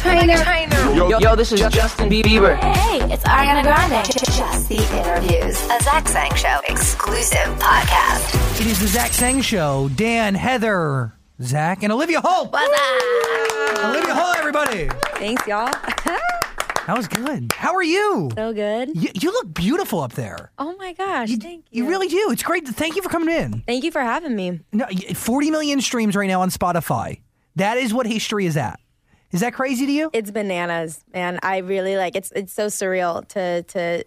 [0.00, 0.36] Trainer.
[0.94, 2.56] Yo, yo, this is Justin Bieber.
[2.56, 4.04] Hey, it's Ariana Grande.
[4.06, 5.60] Just the interviews.
[5.70, 8.60] A Zach Sang Show exclusive podcast.
[8.60, 9.88] It is the Zach Sang Show.
[9.94, 12.52] Dan, Heather, Zach, and Olivia Holt.
[12.52, 12.72] What's
[13.78, 13.84] up?
[13.90, 14.88] Olivia Holt, everybody.
[15.14, 15.70] Thanks, y'all.
[16.86, 17.50] That was good.
[17.52, 18.30] How are you?
[18.36, 18.90] so good.
[18.94, 20.52] You, you look beautiful up there.
[20.56, 21.82] Oh my gosh, You, thank you.
[21.82, 22.30] You really do.
[22.30, 22.64] It's great.
[22.68, 23.64] Thank you for coming in.
[23.66, 24.60] Thank you for having me.
[24.72, 27.22] No, 40 million streams right now on Spotify.
[27.56, 28.78] That is what history is at.
[29.36, 30.10] Is that crazy to you?
[30.12, 31.38] It's bananas, man.
[31.42, 34.02] I really like it's it's so surreal to to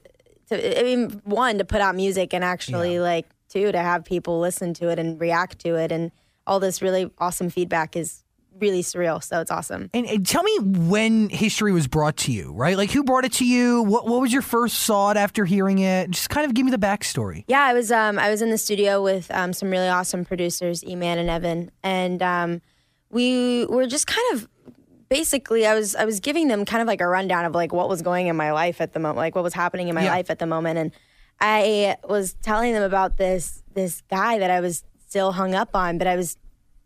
[0.48, 3.02] to I mean one to put out music and actually Yeah.
[3.02, 6.12] like two to have people listen to it and react to it and
[6.48, 8.24] all this really awesome feedback is
[8.60, 9.24] really surreal.
[9.24, 9.90] So it's awesome.
[9.94, 12.76] And, and tell me when history was brought to you, right?
[12.76, 13.84] Like who brought it to you?
[13.84, 16.10] What, what was your first thought after hearing it?
[16.10, 17.46] Just kind of give me the backstory.
[17.48, 20.84] Yeah, I was um I was in the studio with um some really awesome producers,
[20.84, 22.62] Eman and Evan, and um
[23.12, 24.48] we were just kind of
[25.10, 27.90] basically I was I was giving them kind of like a rundown of like what
[27.90, 30.12] was going in my life at the moment, like what was happening in my Yeah.
[30.12, 30.92] life at the moment, and
[31.42, 35.98] I was telling them about this this guy that I was still hung up on,
[35.98, 36.38] but I was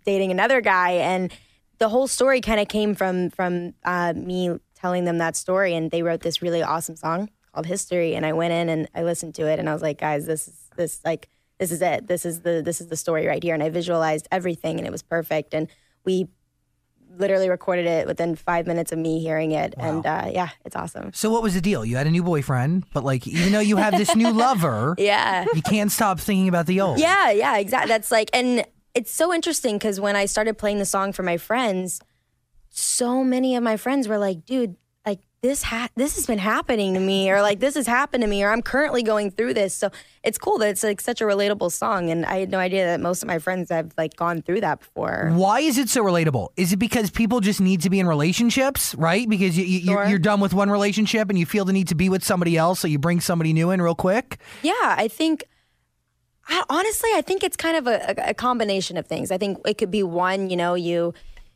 [0.05, 1.31] dating another guy, and
[1.79, 5.91] the whole story kind of came from from uh, me telling them that story, and
[5.91, 9.35] they wrote this really awesome song called History, and I went in and I listened
[9.35, 11.27] to it, and I was like, guys, this is this like
[11.59, 14.27] this is it, this is the this is the story right here, and I visualized
[14.31, 15.67] everything, and it was perfect, and
[16.05, 16.27] we
[17.17, 21.11] literally recorded it within five minutes of me hearing it, and uh, yeah, it's awesome.
[21.13, 21.85] So what was the deal?
[21.85, 25.45] You had a new boyfriend, but like even though you have this new lover, Yeah.
[25.53, 26.99] you can't stop thinking about the old.
[26.99, 27.87] Yeah, yeah, exactly.
[27.89, 31.37] That's like, and it's so interesting because when I started playing the song for my
[31.37, 31.99] friends,
[32.69, 34.75] so many of my friends were like, "Dude,
[35.43, 38.41] this ha- this has been happening to me, or like this has happened to me,
[38.43, 39.91] or I'm currently going through this." So
[40.23, 43.01] it's cool that it's like such a relatable song, and I had no idea that
[43.01, 45.29] most of my friends have like gone through that before.
[45.33, 46.47] Why is it so relatable?
[46.55, 49.27] Is it because people just need to be in relationships, right?
[49.29, 50.05] Because you, you, Sure.
[50.07, 52.79] you're done with one relationship and you feel the need to be with somebody else,
[52.79, 54.37] so you bring somebody new in real quick.
[54.63, 55.43] Yeah, I think.
[56.47, 59.29] I, honestly, I think it's kind of a, a, a combination of things.
[59.31, 61.13] I think it could be one, you know, you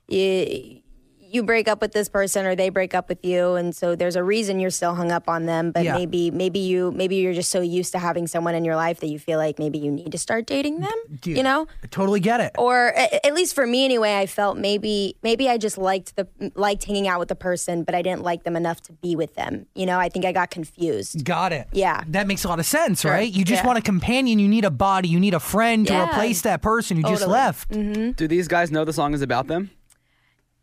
[0.09, 0.81] you
[1.29, 4.15] you break up with this person or they break up with you, and so there's
[4.15, 5.71] a reason you're still hung up on them.
[5.71, 5.93] But Yeah.
[5.95, 9.07] maybe maybe you maybe you're just so used to having someone in your life that
[9.07, 10.91] you feel like maybe you need to start dating them.
[11.21, 12.51] Dude, You know, I totally get it.
[12.57, 16.27] or a- at least for me anyway, I felt maybe maybe I just liked the
[16.55, 19.35] liked hanging out with the person, but I didn't like them enough to be with
[19.35, 19.65] them.
[19.75, 21.23] You know, I think I got confused.
[21.25, 21.67] Got it.
[21.71, 22.03] Yeah.
[22.07, 23.31] That makes a lot of sense, right?
[23.31, 23.67] You just Yeah.
[23.67, 26.09] want a companion, you need a body, you need a friend to Yeah.
[26.09, 27.31] replace that person who just Totally.
[27.33, 27.69] left.
[27.71, 28.11] Mm-hmm.
[28.11, 29.71] Do these guys know the song is about them?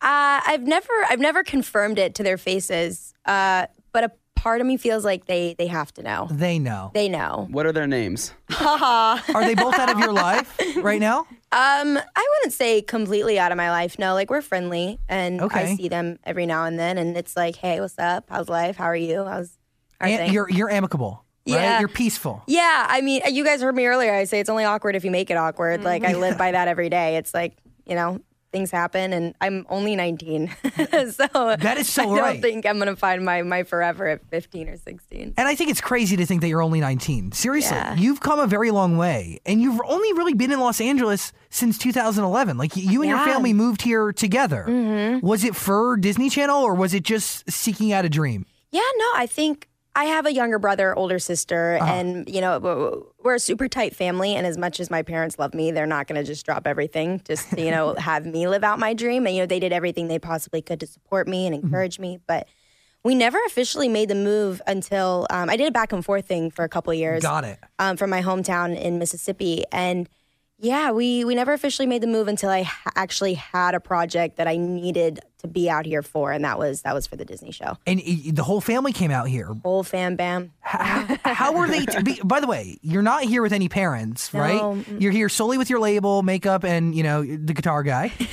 [0.01, 4.67] Uh, I've never I've never confirmed it to their faces, uh, but a part of
[4.67, 6.29] me feels like they they have to know.
[6.31, 6.91] They know.
[6.93, 7.47] They know.
[7.51, 8.35] What are their names?
[8.61, 11.21] Are they both out of your life right now?
[11.53, 13.99] Um, I wouldn't say completely out of my life.
[13.99, 15.73] No, like we're friendly, and Okay.
[15.73, 18.27] I see them every now and then, and it's like, hey, what's up?
[18.29, 18.77] How's life?
[18.77, 19.25] How are you?
[19.25, 19.57] How's
[20.01, 20.33] how are And things?
[20.35, 21.55] you're you're amicable, right?
[21.55, 21.79] Yeah.
[21.79, 22.43] You're peaceful.
[22.47, 24.13] Yeah, I mean, you guys heard me earlier.
[24.13, 25.83] I say it's only awkward if you make it awkward.
[25.85, 27.17] Like I live by that every day.
[27.17, 27.57] It's like
[27.87, 28.21] you know
[28.55, 30.49] things happen, and I'm only 19,
[31.11, 31.27] so
[31.59, 32.41] That is so I don't right.
[32.41, 35.35] think I'm gonna find my my forever at 15 or 16.
[35.37, 37.33] And I think it's crazy to think that you're only 19.
[37.33, 37.97] Seriously, Yeah.
[37.97, 41.79] you've come a very long way, and you've only really been in Los Angeles since
[41.79, 42.57] 2011.
[42.57, 44.65] Like you and your family moved here together.
[44.69, 45.27] Mm-hmm.
[45.27, 48.47] Was it for Disney Channel, or was it just seeking out a dream?
[48.71, 51.93] Yeah, no, I think I have a younger brother, older sister, Uh-huh.
[51.93, 54.35] and you know we're a super tight family.
[54.35, 57.21] And as much as my parents love me, they're not going to just drop everything
[57.27, 59.27] just to, you know have me live out my dream.
[59.27, 61.55] And you know they did everything they possibly could to support me Mm-hmm.
[61.55, 62.49] and encourage me, but.
[63.07, 66.51] We never officially made the move until um, I did a back and forth thing
[66.51, 67.23] for a couple of years.
[67.23, 67.59] Got it.
[67.79, 69.63] um, from my hometown in Mississippi.
[69.71, 70.09] And
[70.59, 74.37] yeah, we, we never officially made the move until I ha- actually had a project
[74.37, 77.25] that I needed to be out here for, and that was that was for the
[77.25, 77.77] Disney show.
[77.87, 79.49] And i- the whole family came out here.
[79.63, 80.53] Whole fam bam.
[80.61, 81.85] How, how were they?
[81.87, 84.55] To be, by the way, you're not here with any parents, right?
[84.55, 84.83] No.
[84.99, 88.13] You're here solely with your label, makeup, and you know the guitar guy.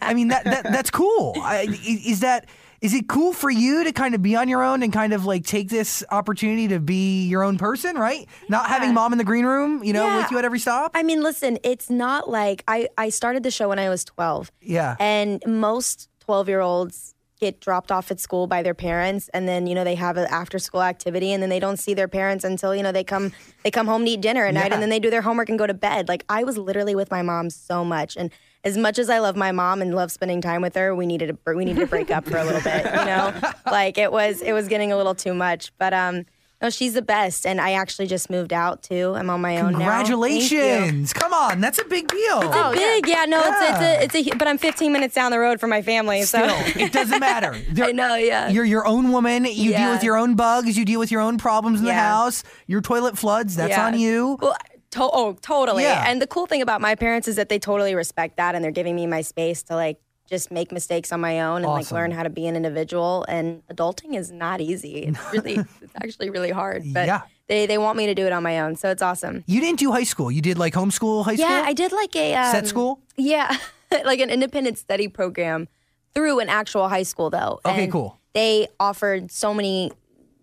[0.00, 1.34] I mean that, that that's cool.
[1.38, 2.46] I- is that
[2.82, 5.24] is it cool for you to kind of be on your own and kind of
[5.24, 8.28] like take this opportunity to be your own person, right?
[8.48, 10.16] Not having mom in the green room, you know, Yeah.
[10.18, 10.90] with you at every stop.
[10.92, 14.50] I mean, listen, it's not like I, I started the show when I was 12.
[14.60, 14.96] Yeah.
[14.98, 19.66] And most 12 year olds get dropped off at school by their parents and then
[19.66, 22.44] you know they have an after school activity and then they don't see their parents
[22.44, 23.32] until you know they come
[23.64, 25.58] they come home to eat dinner at night and then they do their homework and
[25.58, 28.30] go to bed like i was literally with my mom so much and
[28.64, 31.26] as much as i love my mom and love spending time with her we needed
[31.44, 33.32] to we needed to break up for a little bit you know
[33.70, 36.24] like it was it was getting a little too much but um
[36.62, 39.14] No, she's the best, and I actually just moved out too.
[39.18, 39.78] I'm on my own now.
[39.78, 41.12] Congratulations!
[41.12, 42.40] Come on, that's a big deal.
[42.40, 43.24] It's Oh, big, yeah.
[43.24, 44.36] No, it's it's a, it's a.
[44.36, 47.56] But I'm 15 minutes down the road from my family, so Still, it doesn't matter.
[47.82, 48.48] I know, yeah.
[48.48, 49.44] You're your own woman.
[49.44, 50.78] You deal with your own bugs.
[50.78, 52.44] You deal with your own problems in the house.
[52.68, 53.56] Your toilet floods.
[53.56, 53.86] That's Yeah.
[53.86, 54.38] on you.
[54.40, 54.56] Well,
[54.92, 55.82] to- oh, totally.
[55.82, 56.04] Yeah.
[56.06, 58.70] And the cool thing about my parents is that they totally respect that, and they're
[58.70, 59.98] giving me my space to like
[60.30, 63.24] just make mistakes on my own and like learn how to be an individual.
[63.28, 65.00] And adulting is not easy.
[65.04, 66.84] It's really, it's actually really hard.
[66.94, 67.22] But Yeah.
[67.48, 69.44] they they want me to do it on my own, so it's awesome.
[69.46, 70.30] You didn't do high school.
[70.30, 71.48] You did like homeschool high school.
[71.50, 73.00] Yeah, I did like a um, Set school?
[73.16, 73.54] Yeah,
[74.04, 75.68] like an independent study program
[76.14, 77.60] through an actual high school, though.
[77.64, 78.18] Okay, And cool.
[78.34, 79.90] They offered so many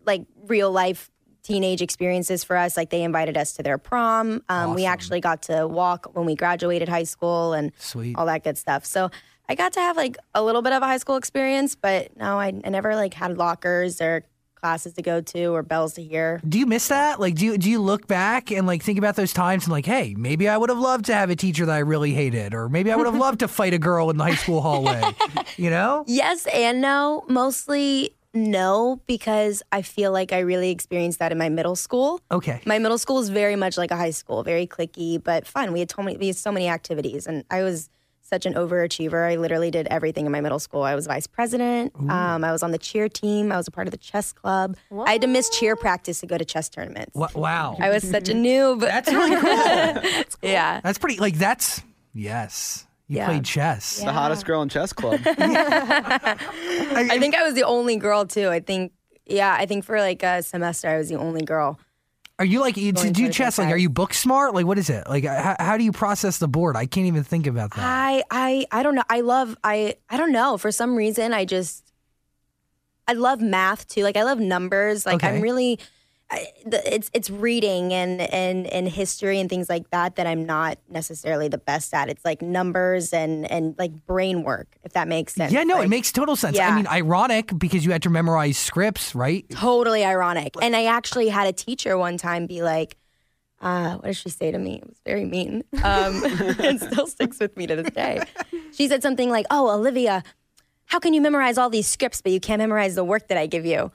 [0.05, 1.09] like real life
[1.49, 2.77] teenage experiences for us.
[2.77, 4.43] Like they invited us to their prom.
[4.49, 8.15] Um, We actually got to walk when we graduated high school and Sweet.
[8.15, 8.85] all that good stuff.
[8.85, 9.09] So
[9.49, 12.39] I got to have like a little bit of a high school experience, but no,
[12.39, 14.23] I, I never like had lockers or
[14.53, 16.39] classes to go to or bells to hear.
[16.47, 17.19] Do you miss that?
[17.19, 19.85] Like, do you, do you look back and like think about those times and like,
[19.87, 22.69] hey, maybe I would have loved to have a teacher that I really hated, or
[22.69, 25.01] maybe I would have loved to fight a girl in the high school hallway.
[25.57, 26.03] You know?
[26.07, 27.23] Yes and no.
[27.27, 28.11] Mostly
[28.47, 32.21] no, because I feel like I really experienced that in my middle school.
[32.31, 32.61] Okay.
[32.65, 35.71] My middle school is very much like a high school, very cliquey, but fun.
[35.73, 37.89] We had so many, we had so many activities, and I was
[38.21, 39.27] such an overachiever.
[39.27, 40.83] I literally did everything in my middle school.
[40.83, 41.93] I was vice president.
[41.97, 43.51] Um, I was on the cheer team.
[43.51, 44.77] I was a part of the chess club.
[45.07, 47.15] I had to miss cheer practice to go to chess tournaments.
[47.15, 47.75] Wa- Wow.
[47.79, 48.81] I was such a noob.
[48.81, 50.23] That's really cool.
[50.49, 50.79] yeah.
[50.81, 51.17] That's pretty.
[51.17, 51.81] Like, that's
[52.13, 52.85] yes.
[53.09, 53.25] You Yeah.
[53.25, 53.97] played chess.
[53.99, 55.19] The hottest girl in chess club.
[55.25, 58.49] I think I was the only girl too.
[58.49, 58.93] I think,
[59.25, 61.79] yeah, I think for like a semester, I was the only girl.
[62.37, 63.57] Are you like you- to do chess?
[63.57, 64.53] Like, are you book smart?
[64.53, 65.09] Like, what is it?
[65.09, 66.77] Like, how, how do you process the board?
[66.77, 67.81] I can't even think about that.
[67.83, 69.03] I I I don't know.
[69.09, 70.57] I love I I don't know.
[70.57, 71.91] For some reason, I just
[73.09, 74.03] I love math too.
[74.03, 75.05] Like I love numbers.
[75.05, 75.35] Like Okay.
[75.35, 75.83] I'm really I, the,
[76.31, 81.47] it's it's reading and and and history and things like that that I'm not necessarily
[81.47, 82.09] the best at.
[82.09, 85.51] It's like numbers and and like brain work, if that makes sense.
[85.51, 86.57] yeah, no, it makes total sense.
[86.57, 86.69] Yeah.
[86.69, 89.45] I mean, ironic because you had to memorize scripts, right?
[89.49, 90.53] totally ironic.
[90.61, 92.95] And I actually had a teacher one time be like,
[93.61, 94.75] uh, what did she say to me?
[94.75, 95.63] It was very mean.
[95.83, 96.23] Um,
[96.59, 98.21] and still sticks with me to this day.
[98.71, 100.23] She said something like, Oh, Olivia,
[100.85, 103.47] how can you memorize all these scripts, but you can't memorize the work that I
[103.47, 103.91] give you?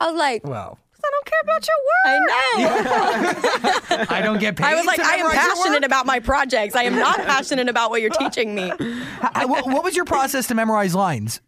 [0.00, 0.78] I was like, Wow.
[1.06, 2.30] I don't care about your work.
[2.30, 4.06] I know.
[4.16, 4.66] I don't get paid.
[4.66, 6.74] I was like, I am passionate about my projects.
[6.74, 8.72] I am not passionate about what you're teaching me.
[9.20, 11.40] How- what, what was your process to memorize lines?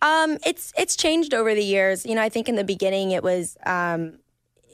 [0.00, 2.04] Um, it's it's changed over the years.
[2.04, 4.18] You know, I think in the beginning it was um,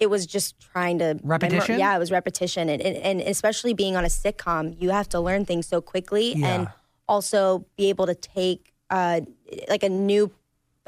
[0.01, 1.79] it was just trying to Repetition?
[1.79, 5.21] yeah, it was repetition, and, and and especially being on a sitcom, you have to
[5.21, 6.69] learn things so quickly, and
[7.09, 9.21] also be able to take uh,
[9.69, 10.31] like a new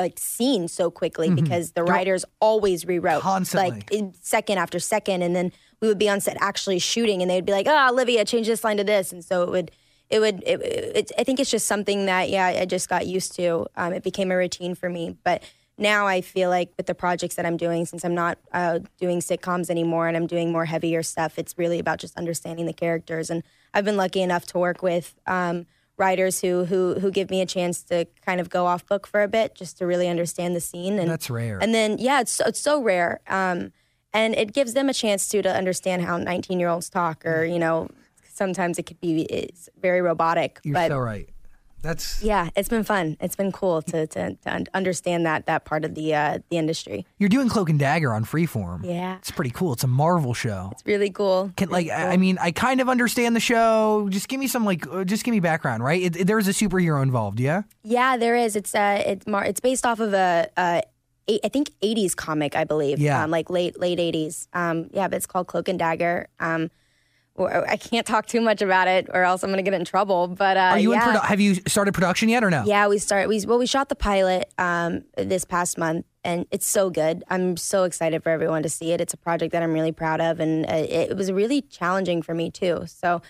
[0.00, 3.28] like scene so quickly because the writers always rewrote Mm-hmm.
[3.28, 3.70] Constantly.
[3.70, 7.30] like in second after second, and then we would be on set actually shooting, and
[7.30, 9.70] they'd be like, "Oh, Olivia, change this line to this," and so it would.
[10.08, 10.42] It would.
[10.44, 13.66] It, it, I think it's just something that, yeah, I just got used to.
[13.76, 15.16] Um, it became a routine for me.
[15.22, 15.44] But
[15.78, 19.20] now I feel like with the projects that I'm doing, since I'm not uh, doing
[19.20, 23.30] sitcoms anymore and I'm doing more heavier stuff, it's really about just understanding the characters.
[23.30, 25.66] And I've been lucky enough to work with um,
[26.00, 29.22] writers who who who give me a chance to kind of go off book for
[29.22, 30.98] a bit, just to really understand the scene.
[30.98, 31.58] And That's rare.
[31.62, 33.20] And then yeah, it's it's so rare.
[33.28, 33.72] Um,
[34.12, 37.44] and it gives them a chance to to understand how 19 year olds talk, or
[37.44, 37.88] you know,
[38.24, 40.58] sometimes it could be it's very robotic.
[40.64, 41.28] You're but so right.
[41.82, 43.16] That's yeah, it's been fun.
[43.20, 47.06] It's been cool to to, to understand that that part of the uh, the industry.
[47.18, 48.84] you're doing Cloak and Dagger on Freeform.
[48.84, 49.16] Yeah.
[49.16, 49.72] it's pretty cool.
[49.72, 50.68] It's a Marvel show.
[50.72, 51.50] It's really cool.
[51.56, 54.08] Can like I I mean I kind of understand the show.
[54.10, 56.02] Just give me some like uh, just give me background, right?
[56.02, 57.62] It, it- there's a superhero involved, yeah.
[57.82, 58.56] Yeah, there is.
[58.56, 60.80] It's uh, it's mar- it's based off of a, uh,
[61.28, 62.98] I think '80s comic, I believe.
[62.98, 63.22] Yeah.
[63.24, 64.48] um, like late late '80s.
[64.52, 66.28] Um, yeah, but it's called Cloak and Dagger.
[66.40, 66.70] Um,
[67.46, 70.28] I can't talk too much about it, or else I'm gonna get in trouble.
[70.28, 71.10] But uh, Are you yeah.
[71.10, 72.64] in produ- Have you started production yet or no?
[72.64, 73.28] Yeah, we start.
[73.28, 77.24] We well, we shot the pilot um, this past month, and it's so good.
[77.28, 79.00] I'm so excited for everyone to see it.
[79.00, 82.22] It's a project that I'm really proud of, and uh, it, it was really challenging
[82.22, 82.84] for me too.
[82.86, 83.22] So.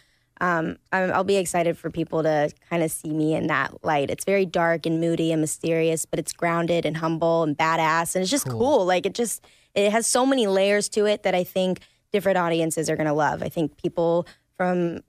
[0.43, 4.09] Um, I'm, I'll be excited for people to kind of see me in that light.
[4.09, 8.23] It's very dark and moody and mysterious, but it's grounded and humble and badass, and
[8.23, 8.87] it's just cool.
[8.87, 11.81] Like it just it has so many layers to it that I think
[12.13, 13.43] different audiences are gonna love.
[13.43, 14.27] I think people
[14.57, 15.01] from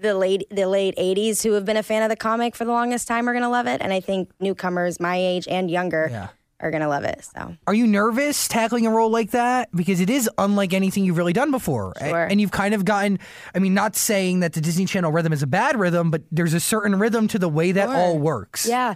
[0.00, 2.72] the late the late 80s who have been a fan of the comic for the
[2.72, 6.08] longest time are going to love it and i think newcomers my age and younger
[6.10, 6.28] Yeah.
[6.58, 9.68] are going to love it so Are you nervous tackling a role like that?
[9.76, 11.92] Because it is unlike anything you've really done before.
[12.00, 12.24] Sure.
[12.24, 13.18] And you've kind of gotten,
[13.54, 16.54] I mean, not saying that the Disney Channel rhythm is a bad rhythm, but there's
[16.54, 18.66] a certain rhythm to the way that all works.
[18.66, 18.94] yeah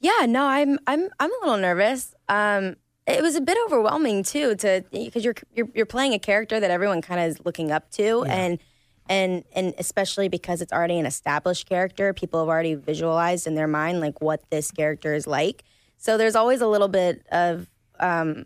[0.00, 4.54] yeah no i'm i'm i'm a little nervous um it was a bit overwhelming too
[4.56, 7.90] to because you're, you're you're playing a character that everyone kind of is looking up
[7.92, 8.24] to.
[8.24, 8.58] And
[9.08, 13.66] and and especially because it's already an established character people have already visualized in their
[13.66, 15.64] mind like what this character is like.
[15.98, 17.68] So there's always a little bit of
[17.98, 18.44] um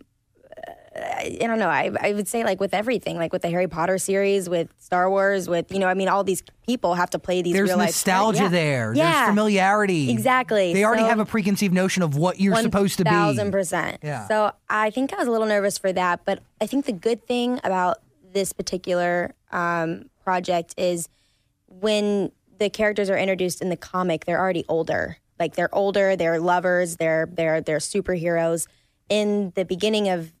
[0.97, 3.67] I, I don't know I, I would say like with everything like with the harry
[3.67, 7.19] potter series with star wars with you know i mean all these people have to
[7.19, 8.49] play these There's real life nostalgia yeah.
[8.49, 8.93] there.
[8.93, 10.09] yeah There's familiarity.
[10.11, 10.73] Exactly.
[10.73, 13.09] They already So- have a preconceived notion of what you're supposed to be.
[13.09, 13.99] Thousand percent.
[14.03, 14.27] Yeah.
[14.27, 17.25] So I think I was a little nervous for that, but I think the good
[17.25, 17.97] thing about
[18.33, 21.07] this particular um, project is
[21.67, 25.17] when the characters are introduced in the comic, they're already older.
[25.39, 28.67] Like they're older, they're lovers, they're they're they're superheroes.
[29.09, 30.33] In the beginning of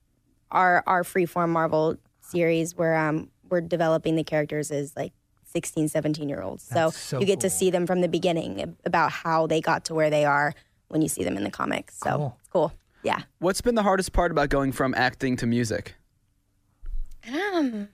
[0.51, 5.13] our our freeform Marvel series, where um we're developing the characters as like
[5.45, 6.63] 16, 17 year olds.
[6.63, 9.95] So, so you get to see them from the beginning about how they got to
[9.95, 10.53] where they are
[10.89, 11.97] when you see them in the comics.
[11.99, 12.37] So Cool.
[12.39, 12.73] it's cool.
[13.03, 13.21] Yeah.
[13.39, 15.95] What's been the hardest part about going from acting to music?
[17.31, 17.87] Um,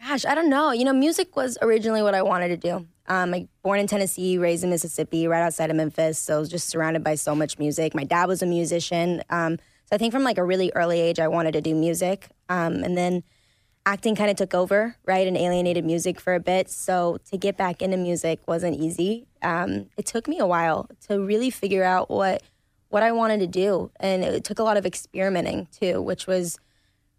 [0.00, 0.72] gosh, I don't know.
[0.72, 2.86] You know, music was originally what I wanted to do.
[3.08, 6.18] Um, I born in Tennessee, raised in Mississippi, right outside of Memphis.
[6.18, 7.94] So I was just surrounded by so much music.
[7.94, 9.22] My dad was a musician.
[9.30, 12.28] Um, so I think from like a really early age, I wanted to do music.
[12.48, 13.22] Um, and then
[13.86, 16.68] acting kind of took over, right, and alienated music for a bit.
[16.68, 19.26] So to get back into music wasn't easy.
[19.42, 22.42] Um, it took me a while to really figure out what
[22.88, 26.58] what I wanted to do, and it took a lot of experimenting too, which was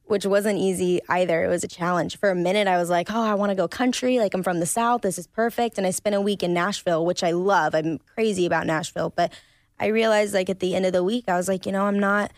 [0.08, 1.44] which wasn't easy either.
[1.44, 2.18] It was a challenge.
[2.18, 4.20] For a minute, I was like, oh, I want to go country.
[4.20, 5.02] Like, I'm from the South.
[5.02, 5.78] This is perfect.
[5.78, 7.76] And I spent a week in Nashville, which I love.
[7.76, 9.12] I'm crazy about Nashville.
[9.14, 9.34] But
[9.80, 12.00] I realized, like, at the end of the week, I was like, you know, I'm
[12.00, 12.32] not,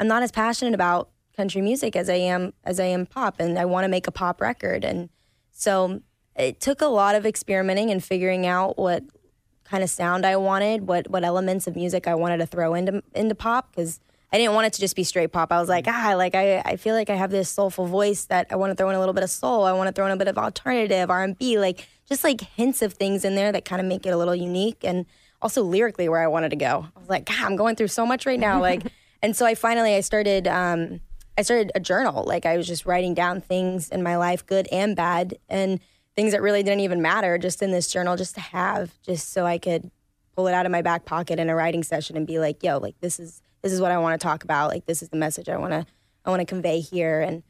[0.00, 3.38] I'm not as passionate about country music as I am, as I am pop.
[3.38, 4.84] And I want to make a pop record.
[4.84, 5.10] And
[5.52, 6.00] so
[6.34, 9.04] it took a lot of experimenting and figuring out what
[9.64, 13.02] kind of sound I wanted, what what elements of music I wanted to throw into
[13.14, 14.00] into pop because
[14.32, 15.52] I didn't want it to just be straight pop.
[15.52, 18.46] I was like, ah, like I, I feel like I have this soulful voice that
[18.50, 19.64] I want to throw in a little bit of soul.
[19.64, 22.40] I want to throw in a bit of alternative R and B, like just like
[22.40, 25.04] hints of things in there that kind of make it a little unique and
[25.42, 26.86] also lyrically where I wanted to go.
[26.96, 28.82] I was like, God, I'm going through so much right now, like,
[29.22, 30.46] and so I finally I started.
[30.48, 31.00] um
[31.38, 32.24] I started a journal.
[32.24, 35.80] Like I was just writing down things in my life, good and bad, and
[36.14, 39.46] things that really didn't even matter, just in this journal, just to have, just so
[39.46, 39.90] I could
[40.36, 42.76] pull it out of my back pocket in a writing session and be like, "Yo,
[42.78, 44.68] like this is this is what I want to talk about.
[44.68, 45.86] Like this is the message I want to
[46.26, 47.42] I want to convey here." And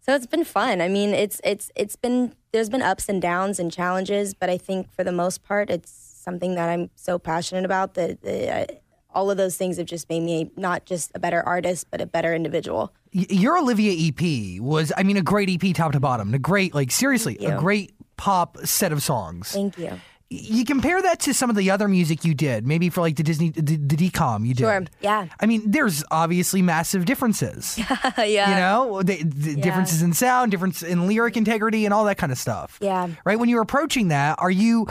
[0.00, 0.80] so it's been fun.
[0.80, 4.58] I mean, it's it's it's been there's been ups and downs and challenges, but I
[4.58, 8.22] think for the most part, it's something that I'm so passionate about that.
[8.22, 8.82] that
[9.16, 12.06] all of those things have just made me not just a better artist, but a
[12.06, 12.92] better individual.
[13.12, 16.34] Your Olivia EP was, I mean, a great EP top to bottom.
[16.34, 19.52] A great, like, seriously, a great pop set of songs.
[19.52, 19.98] Thank you.
[20.28, 23.22] you compare that to some of the other music you did, maybe for like the
[23.22, 24.64] Disney, the, the DCOM you did.
[24.64, 24.84] Sure.
[25.00, 25.28] Yeah.
[25.40, 27.78] I mean, there's obviously massive differences.
[28.18, 28.50] yeah.
[28.50, 32.32] You know, the, the differences in sound, difference in lyric integrity, and all that kind
[32.32, 32.76] of stuff.
[32.82, 33.08] Yeah.
[33.24, 33.38] Right.
[33.38, 34.88] When you're approaching that, are you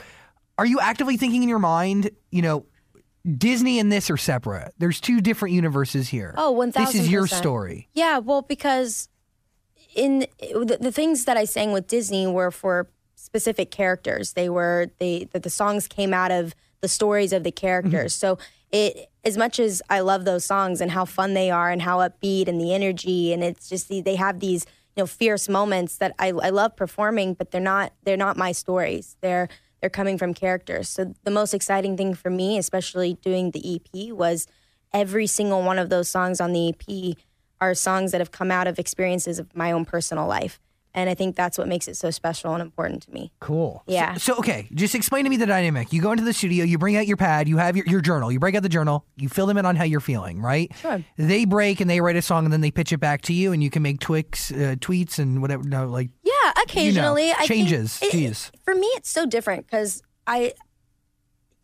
[0.57, 2.65] are you actively thinking in your mind, you know,
[3.37, 4.73] Disney and this are separate?
[4.77, 6.35] There's two different universes here.
[6.37, 7.89] Oh, one This is your story.
[7.93, 9.09] Yeah, well, because
[9.95, 14.33] in the, the things that I sang with Disney were for specific characters.
[14.33, 18.13] They were they the, the songs came out of the stories of the characters.
[18.13, 18.37] Mm-hmm.
[18.37, 21.81] So it as much as I love those songs and how fun they are and
[21.81, 24.65] how upbeat and the energy and it's just the, they have these
[24.95, 28.51] you know fierce moments that I, I love performing, but they're not they're not my
[28.51, 29.17] stories.
[29.21, 29.49] They're
[29.85, 30.89] they're coming from characters.
[30.89, 34.47] So the most exciting thing for me, especially doing the EP, was
[34.91, 37.15] every single one of those songs on the EP
[37.61, 40.59] are songs that have come out of experiences of my own personal life.
[40.95, 43.31] And I think that's what makes it so special and important to me.
[43.41, 43.83] Cool.
[43.85, 44.15] Yeah.
[44.15, 45.93] So, so, okay, just explain to me the dynamic.
[45.93, 48.31] You go into the studio, you bring out your pad, you have your, your journal,
[48.31, 50.71] you break out the journal, you fill them in on how you're feeling, right?
[50.81, 51.03] Sure.
[51.15, 53.51] They break and they write a song and then they pitch it back to you
[53.51, 55.63] and you can make twix, uh, tweets and whatever.
[55.63, 56.09] No, like
[56.55, 57.31] Yeah, occasionally.
[57.31, 57.99] I think changes.
[58.01, 58.11] it-
[58.63, 60.53] for me, it's so different because I,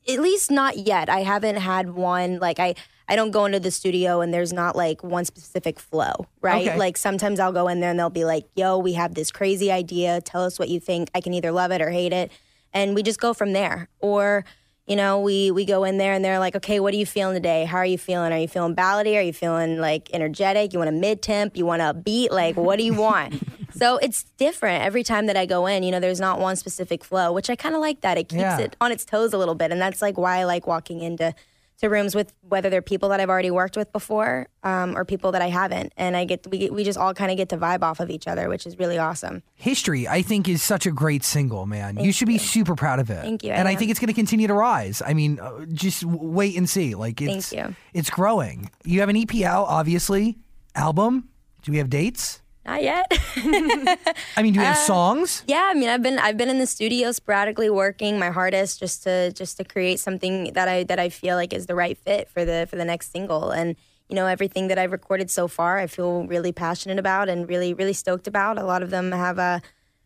[0.08, 1.10] at least not yet.
[1.10, 2.76] I haven't had one like I.
[3.08, 6.66] I don't go into the studio and there's not like one specific flow, right?
[6.70, 6.78] Okay.
[6.78, 9.70] Like sometimes I'll go in there and they'll be like, "Yo, we have this crazy
[9.70, 10.22] idea.
[10.22, 11.10] Tell us what you think.
[11.14, 12.32] I can either love it or hate it,"
[12.72, 13.90] and we just go from there.
[14.00, 14.46] Or
[14.91, 17.33] you know, we we go in there and they're like, "Okay, what are you feeling
[17.33, 17.63] today?
[17.63, 18.33] How are you feeling?
[18.33, 19.15] Are you feeling ballady?
[19.15, 20.74] Are you feeling like energetic?
[20.74, 21.55] You want a mid temp?
[21.55, 22.29] You want a beat?
[22.29, 23.36] Like, what do you want?"
[23.74, 25.83] so it's different every time that I go in.
[25.83, 28.17] You know, there's not one specific flow, which I kind of like that.
[28.17, 28.60] It keeps Yeah.
[28.60, 31.33] it on its toes a little bit, and that's like why I like walking into
[31.82, 35.32] to rooms with whether they're people that I've already worked with before um, or people
[35.34, 37.58] that I haven't, and I get we get, we just all kind of get to
[37.58, 39.44] vibe off of each other, which is really awesome.
[39.56, 42.00] History, I think, is such a great single, man.
[42.00, 43.22] you should be super proud of it.
[43.22, 45.02] Thank you, I And I think it's going to continue to rise.
[45.06, 46.96] I mean, uh, just wait and see.
[46.96, 47.76] Like it's Thank you.
[47.94, 48.70] it's growing.
[48.86, 50.38] You have an EP out, obviously.
[50.76, 51.30] album?
[51.64, 52.42] Do we have dates?
[52.65, 53.06] Not yet.
[53.38, 55.44] I mean, do you have songs?
[55.48, 59.03] yeah, I mean, I've been I've been in the studio sporadically working my hardest just
[59.03, 62.30] to just to create something that I that I feel like is the right fit
[62.30, 63.50] for the for the next single.
[63.50, 63.75] And
[64.10, 67.74] you know, everything that I've recorded so far, I feel really passionate about and really
[67.74, 68.60] really stoked about.
[68.60, 69.60] A lot of them have uh,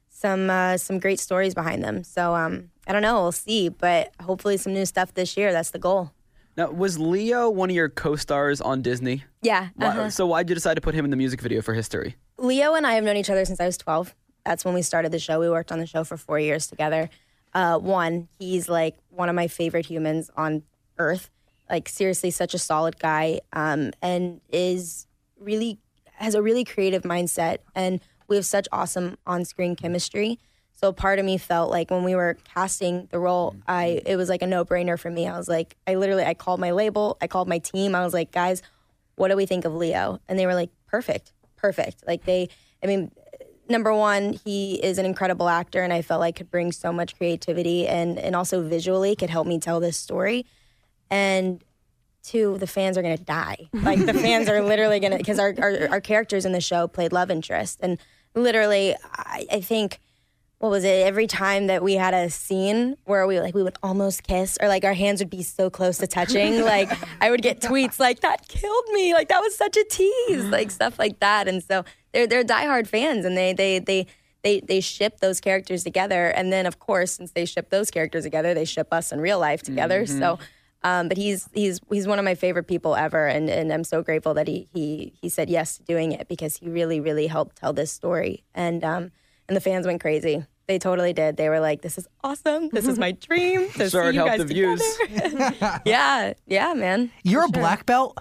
[0.07, 2.05] some uh, some great stories behind them.
[2.05, 5.51] So um, I don't know, we'll see, but hopefully some new stuff this year.
[5.51, 6.11] That's the goal.
[6.55, 9.25] Now, was Leo one of your co-stars on Disney?
[9.41, 9.69] Yeah.
[9.77, 10.09] Uh-huh.
[10.09, 12.15] So why did you decide to put him in the music video for History?
[12.37, 14.13] Leo and I have known each other since I was 12.
[14.45, 15.39] That's when we started the show.
[15.39, 17.09] We worked on the show for four years together.
[17.53, 20.63] Uh, one, he's like one of my favorite humans on
[20.97, 21.29] earth.
[21.69, 25.07] Like, seriously, such a solid guy um, and is
[25.39, 25.79] really,
[26.15, 27.59] has a really creative mindset.
[27.73, 30.39] And we have such awesome on screen chemistry.
[30.73, 34.27] So part of me felt like when we were casting the role, I it was
[34.27, 35.25] like a no brainer for me.
[35.25, 37.95] I was like, I literally I called my label, I called my team.
[37.95, 38.61] I was like, guys,
[39.15, 40.19] what do we think of Leo?
[40.27, 41.31] And they were like, perfect,
[41.65, 42.03] perfect.
[42.07, 42.49] Like they,
[42.83, 43.11] I mean,
[43.67, 47.15] number one, he is an incredible actor, and I felt like could bring so much
[47.17, 50.45] creativity and and also visually could help me tell this story.
[51.09, 51.63] And
[52.23, 53.69] two, the fans are gonna die.
[53.73, 57.11] Like the fans are literally gonna because our, our our characters in the show played
[57.11, 57.97] love interest, and
[58.35, 59.99] literally, I, I think
[60.65, 63.77] what was it every time that we had a scene where we like we would
[63.83, 66.89] almost kiss or like our hands would be so close to touching like
[67.21, 70.71] i would get tweets like that killed me like that was such a tease like
[70.71, 71.47] stuff like that.
[71.47, 74.07] And so they're they're diehard fans and they they they
[74.43, 76.27] they they ship those characters together.
[76.27, 79.39] And then of course since they ship those characters together they ship us in real
[79.39, 80.05] life together.
[80.05, 80.39] So
[80.83, 84.03] um, but he's he's he's one of my favorite people ever, and, and I'm so
[84.03, 87.55] grateful that he he he said yes to doing it because he really really helped
[87.55, 89.11] tell this story, and um
[89.47, 90.45] and the fans went crazy.
[90.67, 91.37] They totally did.
[91.37, 92.69] They were like, "This is awesome.
[92.69, 94.97] This is my dream." To Sure, it see you helped guys the views.
[95.07, 95.53] together."
[95.85, 97.11] yeah, yeah, man.
[97.23, 98.17] You're a black belt.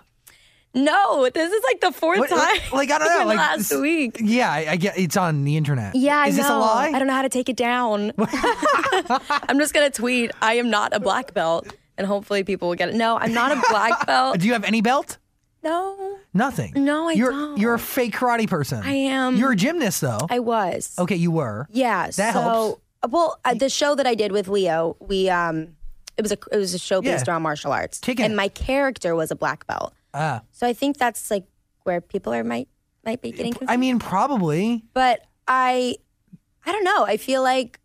[0.77, 2.59] No, this is like the fourth What- time.
[2.73, 4.17] like, I don't know, like, last week.
[4.21, 5.95] Yeah, I, I get it's on the internet.
[5.95, 6.59] Yeah, I is this a know.
[6.61, 6.91] lie?
[6.93, 8.13] I don't know how to take it down.
[8.19, 12.89] I'm just gonna tweet, "I am not a black belt," and hopefully people will get
[12.89, 12.95] it.
[12.97, 14.39] No, I'm not a black belt.
[14.39, 15.19] Do you have any belt?
[15.65, 16.73] No, Nothing.
[16.77, 17.59] No, I you're, don't.
[17.59, 18.83] You're a fake karate person.
[18.85, 19.37] I am.
[19.37, 20.27] You're a gymnast, though.
[20.31, 20.95] I was.
[20.99, 21.67] okay, you were.
[21.71, 22.07] Yeah.
[22.11, 22.81] That so, helps.
[23.09, 25.77] Well, uh, the show that I did with Leo, we um,
[26.17, 27.33] it was a it was a show based Yeah.
[27.33, 29.93] around martial arts, and my character was a black belt.
[30.15, 31.45] Ah, So I think that's like
[31.83, 32.69] where people are might
[33.05, 33.71] might be getting confused.
[33.71, 34.85] I mean, probably.
[34.95, 35.97] but I
[36.65, 37.05] I don't know.
[37.05, 37.79] I feel like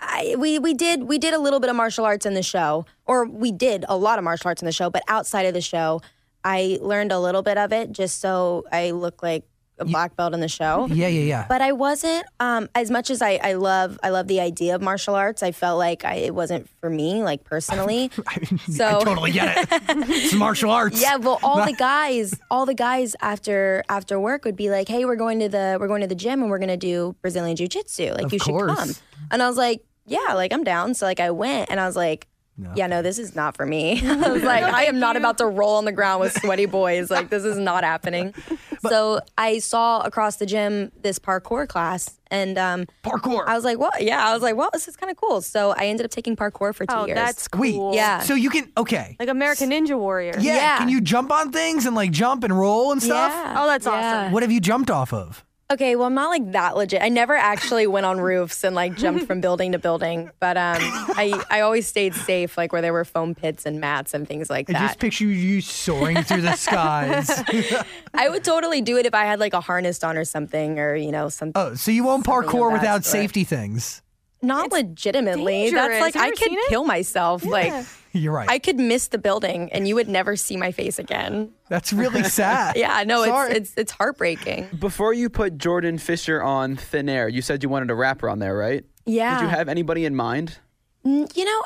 [0.00, 2.84] I we we did we did a little bit of martial arts in the show,
[3.06, 4.90] or we did a lot of martial arts in the show.
[4.90, 6.00] But outside of the show,
[6.44, 9.44] I learned a little bit of it just so I look like
[9.78, 10.86] a black belt in the show.
[10.90, 11.46] Yeah, yeah, yeah.
[11.48, 14.82] But I wasn't um, as much as I, I love I love the idea of
[14.82, 15.42] martial arts.
[15.42, 18.10] I felt like I, it wasn't for me, like personally.
[18.28, 19.68] I, mean, So- I totally get it.
[19.88, 21.00] it's martial arts.
[21.00, 25.04] Yeah, well, all the guys, all the guys after after work would be like, "Hey,
[25.04, 27.66] we're going to the we're going to the gym and we're gonna do Brazilian jiu
[27.66, 28.12] jitsu.
[28.12, 28.70] Like, Of you course.
[28.70, 28.90] should come."
[29.32, 31.96] And I was like, "Yeah, like I'm down." So like I went and I was
[31.96, 32.28] like.
[32.76, 34.00] Yeah, no, this is not for me.
[34.06, 37.10] I was like, I am not about to roll on the ground with sweaty boys.
[37.10, 38.34] Like, this is not happening.
[38.88, 43.44] so I saw across the gym this parkour class, and um, Parkour.
[43.46, 45.72] I was like, "What?" Yeah, I was like, "Well, this is kind of cool." So
[45.72, 47.16] I ended up taking parkour for two Oh, years.
[47.16, 47.94] that's Wait, cool.
[47.94, 48.20] Yeah.
[48.20, 49.16] So you can okay.
[49.18, 50.34] Like American Ninja Warrior.
[50.38, 50.78] Yeah, Yeah.
[50.78, 53.32] Can you jump on things and like jump and roll and stuff?
[53.32, 53.54] Yeah.
[53.58, 54.32] Oh, that's awesome.
[54.32, 55.44] What have you jumped off of?
[55.72, 57.00] Okay, well, I'm not like that legit.
[57.00, 60.76] I never actually went on roofs and like jumped from building to building, but um,
[60.80, 64.50] I I always stayed safe, like where there were foam pits and mats and things
[64.50, 64.86] like I that.
[64.88, 67.30] just picture you soaring through the skies.
[68.14, 70.94] I would totally do it if I had like a harness on or something, or
[70.94, 71.60] you know, something.
[71.60, 73.12] oh, so you won't Something of parkour that without sort.
[73.22, 74.02] safety things?
[74.44, 75.52] not legitimately.
[75.70, 75.88] dangerous.
[75.88, 76.68] That's like Have you I ever could seen it?
[76.68, 77.44] kill myself.
[77.44, 77.72] Like
[78.20, 78.48] You're right.
[78.48, 81.52] I could miss the building, and you would never see my face again.
[81.68, 82.76] That's really sad.
[82.76, 84.68] Yeah, no, it's it's it's heartbreaking.
[84.78, 88.38] Before you put Jordan Fisher on Thin Air, you said you wanted a rapper on
[88.38, 88.84] there, right?
[89.06, 89.38] Yeah.
[89.38, 90.58] Did you have anybody in mind?
[91.04, 91.64] You know,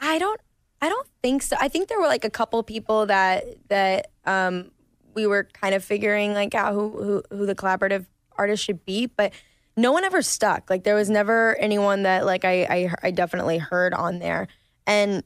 [0.00, 0.40] I don't
[0.82, 1.56] I don't think so.
[1.60, 4.70] I think there were like a couple people that that um
[5.14, 9.06] we were kind of figuring like out who who, who the collaborative artist should be,
[9.06, 9.32] but
[9.76, 10.68] no one ever stuck.
[10.68, 14.48] Like there was never anyone that like I I, I definitely heard on there.
[14.86, 15.22] And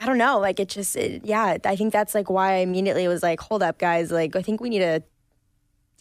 [0.00, 3.06] I don't know, like it just it, yeah, I think that's like why I immediately
[3.06, 4.10] was like, "Hold up, guys.
[4.10, 5.02] Like I think we need to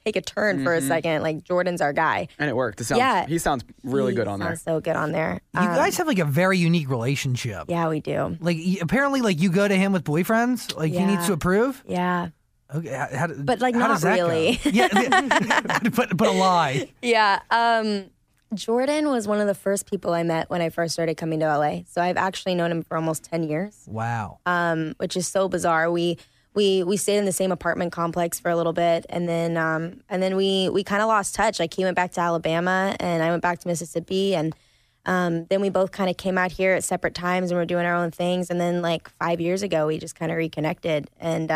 [0.06, 1.22] take a turn for a second.
[1.22, 2.80] Like Jordan's our guy." And it worked.
[2.80, 3.26] It sounds, Yeah.
[3.28, 4.50] He sounds really He good on there.
[4.50, 5.42] sounds So good on there.
[5.54, 7.66] You Um, guys have like a very unique relationship.
[7.68, 8.38] yeah, we do.
[8.40, 10.76] Like apparently, like you go to him with boyfriends.
[10.78, 11.84] Like he needs to approve.
[11.86, 12.30] Yeah.
[12.74, 14.60] Okay, how, how, But, like, how not does that really.
[14.64, 14.88] yeah,
[15.96, 16.88] but but a lie.
[17.02, 17.40] Yeah.
[17.50, 18.06] Um,
[18.54, 21.46] Jordan was one of the first people I met when I first started coming to
[21.46, 21.82] LA.
[21.88, 24.40] So I've actually known him for almost 10 years, Wow.
[24.46, 25.92] um, which is so bizarre.
[25.92, 26.18] We
[26.56, 30.02] we we stayed in the same apartment complex for a little bit, and then um,
[30.10, 31.60] and then we we kind of lost touch.
[31.60, 34.56] Like he went back to Alabama, and I went back to Mississippi, and
[35.06, 37.86] um, then we both kind of came out here at separate times, and we're doing
[37.86, 38.50] our own things.
[38.50, 41.52] And then like five years ago, we just kind of reconnected, and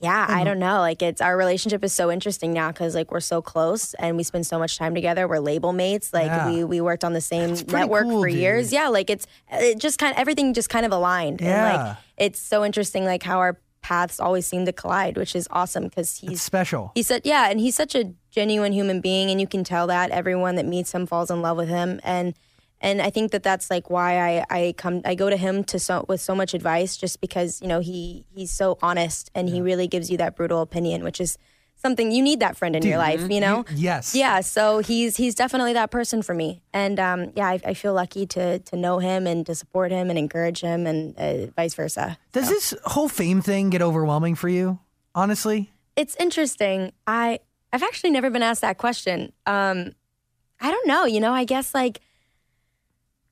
[0.00, 0.44] yeah, I mm-hmm.
[0.44, 0.78] don't know.
[0.80, 4.22] Like it's our relationship is so interesting now because like we're so close and we
[4.22, 5.26] spend so much time together.
[5.26, 6.12] We're label mates.
[6.12, 6.50] Like Yeah.
[6.50, 8.38] we we worked on the same network cool, for dude.
[8.38, 8.72] years.
[8.72, 11.40] Yeah, like it's it just kind of everything just kind of aligned.
[11.40, 11.72] And Yeah.
[11.86, 15.84] like it's so interesting like how our paths always seem to collide, which is awesome
[15.84, 16.90] because he's special.
[16.94, 20.10] he said yeah, and he's such a genuine human being, and you can tell that
[20.10, 22.34] everyone that meets him falls in love with him and.
[22.84, 25.78] And I think that that's like why I, I come I go to him to
[25.78, 29.62] so with so much advice just because you know he he's so honest and he
[29.62, 31.38] really gives you that brutal opinion which is
[31.76, 33.64] something you need that friend in your life you know?
[33.74, 34.14] yes.
[34.14, 36.62] yeah so he's he's definitely that person for me.
[36.74, 40.10] And um, yeah I, I feel lucky to to know him and to support him
[40.10, 42.18] and encourage him and uh, vice versa.
[42.32, 44.78] Does this whole fame thing get overwhelming for you?
[45.14, 46.92] Honestly, it's interesting.
[47.06, 47.40] I
[47.72, 49.32] I've actually never been asked that question.
[49.46, 49.92] Um,
[50.60, 52.02] I don't know you know I guess like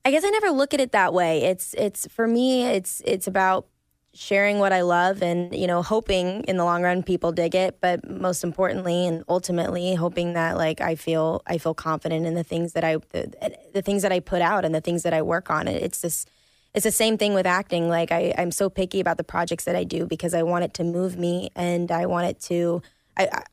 [0.04, 1.44] I guess I never look at it that way.
[1.44, 3.66] It's it's for me it's it's about
[4.14, 7.78] sharing what I love and you know hoping in the long run people dig it
[7.80, 12.44] but most importantly and ultimately hoping that like I feel I feel confident in the
[12.44, 15.22] things that I the, the things that I put out and the things that I
[15.22, 15.68] work on.
[15.68, 16.26] It it's this
[16.74, 17.88] it's the same thing with acting.
[17.88, 20.74] Like I, I'm so picky about the projects that I do because I want it
[20.74, 22.82] to move me and I want it to
[23.16, 23.44] I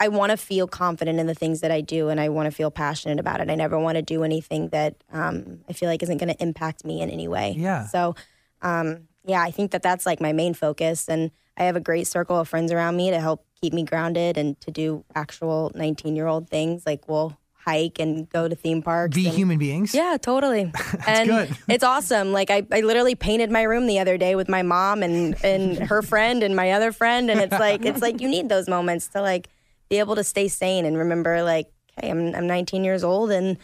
[0.00, 2.50] I want to feel confident in the things that I do and I want to
[2.52, 6.02] feel passionate about it I never want to do anything that um, I feel like
[6.02, 7.86] isn't going to impact me in any way Yeah.
[7.86, 8.14] so
[8.62, 11.08] um, yeah, I think that that's like my main focus.
[11.08, 14.38] And I have a great circle of friends around me to help keep me grounded
[14.38, 16.86] and to do actual 19 year old things.
[16.86, 19.14] Like we'll hike and go to theme parks.
[19.14, 19.94] be and- human beings.
[19.94, 20.72] Yeah, totally.
[21.06, 21.56] and good.
[21.68, 22.32] it's awesome.
[22.32, 25.76] Like I, I literally painted my room the other day with my mom and, and
[25.78, 27.30] her friend and my other friend.
[27.30, 29.48] And it's like, it's like you need those moments to like
[29.88, 31.70] be able to stay sane and remember like,
[32.00, 33.56] hey, I'm, I'm 19 years old and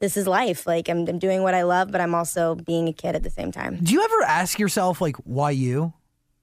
[0.00, 0.66] this is life.
[0.66, 3.30] Like I'm, I'm doing what I love, but I'm also being a kid at the
[3.30, 3.78] same time.
[3.82, 5.92] Do you ever ask yourself like why you?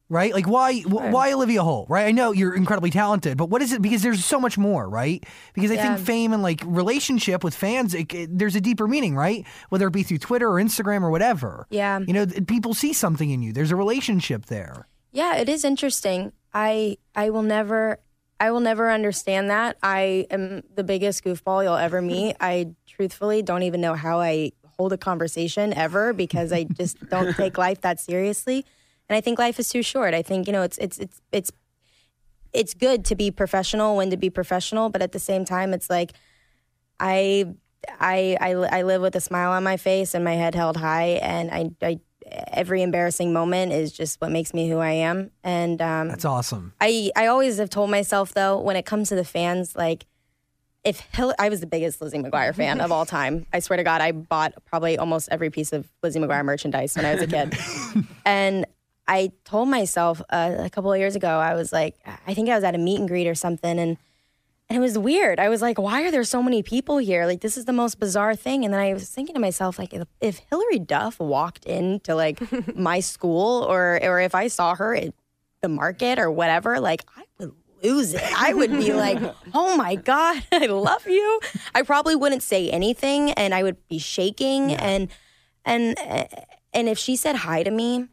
[0.09, 0.33] Right?
[0.33, 2.05] Like why wh- why Olivia Holt, right?
[2.05, 5.23] I know you're incredibly talented, but what is it because there's so much more, right?
[5.53, 5.95] Because I Yeah.
[5.95, 9.45] think fame and like relationship with fans it, it- there's a deeper meaning, right?
[9.69, 11.65] Whether it be through Twitter or Instagram or whatever.
[11.69, 11.99] Yeah.
[11.99, 13.53] You know, people see something in you.
[13.53, 14.89] There's a relationship there.
[15.13, 16.33] Yeah, it is interesting.
[16.53, 17.99] I I will never
[18.41, 19.77] I will never understand that.
[19.84, 22.36] I am the biggest goofball you'll ever meet.
[22.41, 27.36] I truthfully don't even know how I hold a conversation ever because I just don't
[27.36, 28.65] take life that seriously.
[29.08, 30.15] And I think life is too short.
[30.15, 31.51] I think, you know, it's it's it's it's
[32.51, 35.88] it's good to be professional when to be professional, but at the same time it's
[35.88, 36.13] like
[36.99, 37.45] I
[37.99, 41.19] I I, I live with a smile on my face and my head held high
[41.21, 41.99] and I, I
[42.31, 45.31] every embarrassing moment is just what makes me who I am.
[45.43, 46.73] And um, That's awesome.
[46.79, 50.05] I I always have told myself though when it comes to the fans like
[50.83, 53.45] if Hill- I was the biggest Lizzie McGuire fan of all time.
[53.53, 57.05] I swear to God, I bought probably almost every piece of Lizzie McGuire merchandise when
[57.05, 57.55] I was a kid.
[58.25, 58.65] and
[59.07, 62.55] I told myself uh, a couple of years ago, I was like, I think I
[62.55, 63.97] was at a meet and greet or something, and
[64.71, 65.38] and it was weird.
[65.38, 67.25] I was like, why are there so many people here?
[67.25, 68.63] Like, this is the most bizarre thing.
[68.63, 72.39] And then I was thinking to myself, like, if, if Hilary Duff walked into like
[72.77, 75.13] my school, or or if I saw her at
[75.62, 77.51] the market or whatever, like, I would
[77.84, 78.23] lose it.
[78.23, 79.19] I would be like,
[79.53, 81.41] oh my god, I love you.
[81.75, 85.10] I probably wouldn't say anything, and I would be shaking, and
[85.65, 85.99] and
[86.71, 88.07] and if she said hi to me,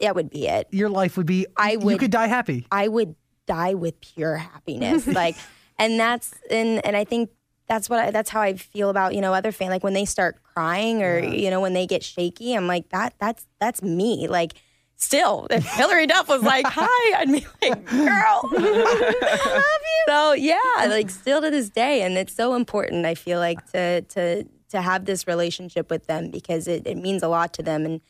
[0.00, 0.68] that would be it.
[0.70, 2.66] Your life would be I would you could die happy.
[2.72, 3.14] I would
[3.46, 5.06] die with pure happiness.
[5.06, 5.36] like,
[5.78, 7.30] and that's and and I think
[7.68, 9.70] that's what I, that's how I feel about you know other fans.
[9.70, 13.14] Like when they start crying or you know when they get shaky, I'm like that
[13.18, 14.28] that's that's me.
[14.28, 14.54] Like.
[15.00, 18.00] Still, if Hilary Duff was like, "Hi," I'd be like, "Girl,
[18.52, 23.06] I love you." So yeah, like still to this day, and it's so important.
[23.06, 27.22] I feel like to to to have this relationship with them because it, it means
[27.22, 28.00] a lot to them, and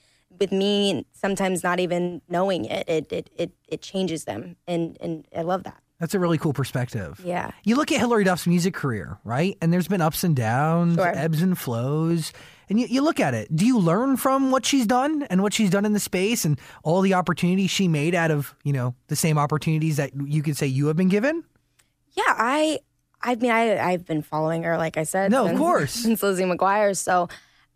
[0.40, 5.26] with me sometimes not even knowing it, it it it, it changes them, and and
[5.36, 5.82] I love that.
[6.00, 7.20] That's a really cool perspective.
[7.24, 7.50] Yeah.
[7.64, 9.58] You look at Hilary Duff's music career, right?
[9.60, 11.06] And there's been ups and downs, Sure.
[11.16, 12.32] ebbs and flows.
[12.68, 13.54] And you, you look at it.
[13.56, 16.60] Do you learn from what she's done and what she's done in the space and
[16.84, 20.56] all the opportunities she made out of, you know, the same opportunities that you could
[20.56, 21.42] say you have been given?
[22.12, 22.78] Yeah, I
[23.22, 25.30] I mean I I've been following her like I said.
[25.32, 25.92] No, of course.
[25.94, 26.96] since Lizzie McGuire.
[26.96, 27.28] So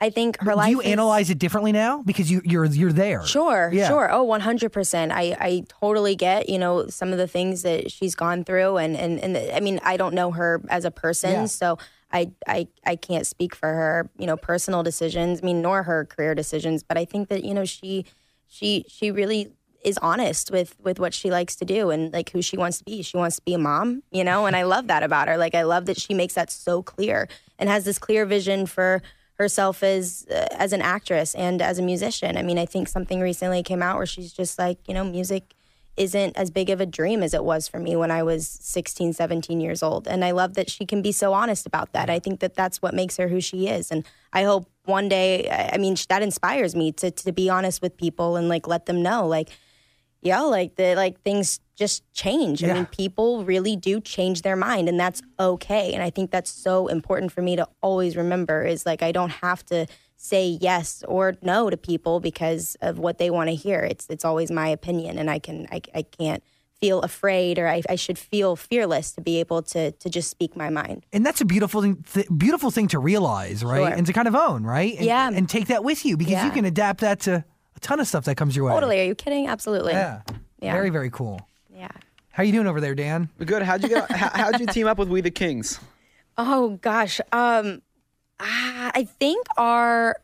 [0.03, 0.67] I think her life.
[0.67, 3.25] Do you is- analyze it differently now because you, you're you're there?
[3.25, 3.89] Sure, Yeah.
[3.89, 4.11] sure.
[4.13, 5.11] Oh, 100%.
[5.13, 8.79] I, I totally get, you know, some of the things that she's gone through.
[8.79, 11.45] And, and, and I mean, I don't know her as a person, Yeah.
[11.47, 11.79] so
[12.13, 16.05] I, I, I can't speak for her, you know, personal decisions, I mean, nor her
[16.05, 16.83] career decisions.
[16.83, 18.05] But I think that, you know, she,
[18.49, 19.53] she, she really
[19.85, 22.85] is honest with with what she likes to do and like who she wants to
[22.85, 23.03] be.
[23.03, 25.37] She wants to be a mom, you know, and I love that about her.
[25.37, 29.03] Like I love that she makes that so clear and has this clear vision for
[29.43, 32.37] herself as uh, as an actress and as a musician.
[32.37, 35.55] I mean, I think something recently came out where she's just like, you know, music
[35.97, 39.13] isn't as big of a dream as it was for me when I was 16,
[39.13, 40.09] 17 years old.
[40.09, 42.09] And I love that she can be so honest about that.
[42.09, 43.91] I think that that's what makes her who she is.
[43.91, 47.97] And I hope one day, I mean, that inspires me to, to be honest with
[47.97, 49.51] people and like let them know, like,
[50.23, 52.63] yo, like the like things just change.
[52.63, 55.93] I mean, people really do change their mind, and that's okay.
[55.93, 59.31] And I think that's so important for me to always remember is like I don't
[59.31, 63.81] have to say yes or no to people because of what they want to hear.
[63.81, 66.43] It's it's always my opinion, and I can I, I can't
[66.81, 70.57] feel afraid or I, I should feel fearless to be able to to just speak
[70.57, 71.07] my mind.
[71.13, 73.79] And that's a beautiful thing, th- beautiful thing to realize, right?
[73.79, 73.89] Sure.
[73.89, 74.97] And to kind of own, right?
[74.97, 75.31] And, Yeah.
[75.33, 77.45] And take that with you because you can adapt that to
[77.83, 78.73] ton of stuff that comes your way.
[78.73, 79.01] Totally.
[79.01, 79.47] Are you kidding?
[79.49, 79.93] Absolutely.
[79.93, 80.23] Yeah.
[80.61, 80.73] Yeah.
[80.73, 81.47] Very, very cool.
[81.75, 81.89] Yeah.
[82.31, 83.29] How are you doing over there, Dan?
[83.45, 83.63] Good.
[83.63, 84.11] How'd you get?
[84.11, 85.79] how, how'd you team up with We the Kings?
[86.39, 87.83] Oh gosh, um,
[88.41, 90.17] ah, I think our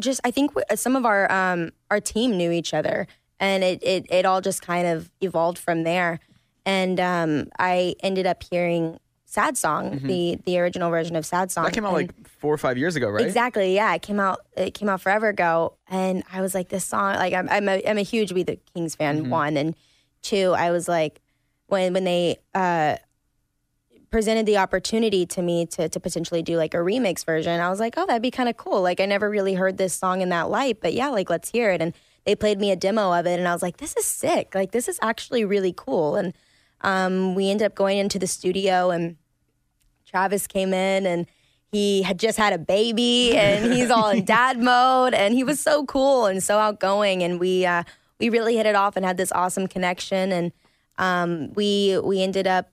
[0.00, 3.06] just I think some of our um our team knew each other,
[3.38, 6.18] and it it it all just kind of evolved from there.
[6.66, 8.98] And um, I ended up hearing
[9.34, 12.52] "Sad Song," the the original version of "Sad Song." That came out and- like four
[12.54, 13.26] or five years ago, right?
[13.26, 13.74] Exactly.
[13.74, 14.38] Yeah, it came out.
[14.56, 17.14] It came out forever ago, and I was like, this song.
[17.16, 19.30] Like, I'm I'm a, I'm a huge We the Kings fan.
[19.30, 19.74] One and
[20.22, 20.52] two.
[20.56, 21.20] I was like,
[21.66, 22.96] when when they uh,
[24.10, 27.80] presented the opportunity to me to to potentially do like a remix version, I was
[27.80, 28.80] like, oh, that'd be kind of cool.
[28.82, 31.70] Like, I never really heard this song in that light, but yeah, like let's hear
[31.70, 31.82] it.
[31.82, 31.92] And
[32.24, 34.54] they played me a demo of it, and I was like, this is sick.
[34.54, 36.16] Like, this is actually really cool.
[36.16, 36.32] And
[36.80, 39.16] um, we ended up going into the studio and.
[40.14, 41.26] Travis came in and
[41.72, 45.58] he had just had a baby and he's all in dad mode and he was
[45.58, 47.24] so cool and so outgoing.
[47.24, 47.82] And we uh,
[48.20, 50.30] we really hit it off and had this awesome connection.
[50.30, 50.52] And
[50.98, 52.70] um, we we ended up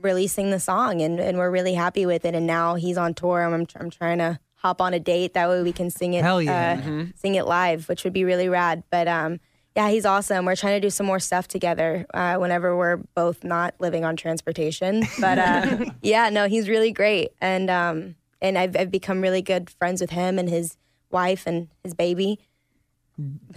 [0.00, 2.36] releasing the song and, and we're really happy with it.
[2.36, 3.42] And now he's on tour.
[3.42, 5.34] And I'm, I'm trying to hop on a date.
[5.34, 6.80] That way we can sing it Hell yeah.
[6.80, 8.84] uh, sing it live which would be really rad.
[8.88, 9.40] But um
[9.76, 13.44] yeah he's awesome we're trying to do some more stuff together uh, whenever we're both
[13.44, 18.76] not living on transportation but uh, yeah no he's really great and um and I've,
[18.76, 20.76] I've become really good friends with him and his
[21.10, 22.38] wife and his baby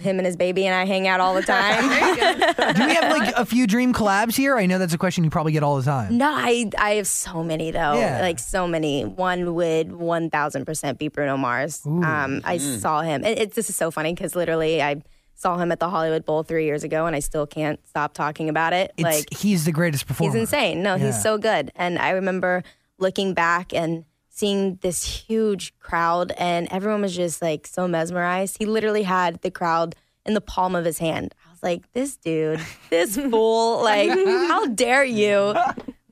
[0.00, 1.82] him and his baby and I hang out all the time.
[2.74, 4.56] Do we have like a few dream collabs here?
[4.56, 6.18] I know that's a question you probably get all the time.
[6.18, 7.94] No, I I have so many though.
[7.94, 8.20] Yeah.
[8.20, 9.04] Like so many.
[9.04, 11.86] One would one thousand percent be Bruno Mars.
[11.86, 13.24] Um, I saw him.
[13.24, 14.96] It, it's this is so funny because literally I
[15.42, 18.48] saw him at the Hollywood Bowl three years ago, and I still can't stop talking
[18.48, 18.92] about it.
[18.96, 20.32] It's, like he's the greatest performer.
[20.32, 20.82] he's insane.
[20.82, 21.06] No, Yeah.
[21.06, 21.72] he's so good.
[21.74, 22.62] And I remember
[22.98, 28.56] looking back and seeing this huge crowd, and everyone was just like so mesmerized.
[28.58, 31.34] He literally had the crowd in the palm of his hand.
[31.46, 35.54] I was like, this dude, this fool, like, how dare you?